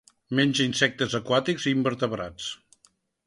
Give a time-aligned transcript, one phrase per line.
[0.37, 2.51] Menja insectes aquàtics i invertebrats.